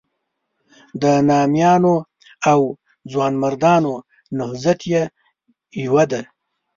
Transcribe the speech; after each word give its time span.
د 1.01 1.03
نامیانو 1.29 1.95
او 2.51 2.59
ځوانمردانو 3.11 3.93
نهضت 4.37 4.79
یې 4.91 5.03
یوه 5.85 6.03
ده. 6.11 6.21